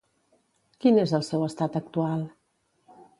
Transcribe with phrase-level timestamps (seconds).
[0.85, 2.25] Quin és el seu estat actual?